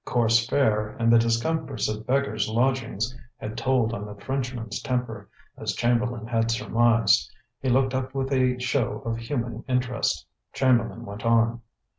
[0.03, 5.75] Coarse fare and the discomforts of beggars' lodgings had told on the Frenchman's temper, as
[5.75, 7.31] Chamberlain had surmised.
[7.59, 10.25] He looked up with a show of human interest.
[10.53, 11.61] Chamberlain went on.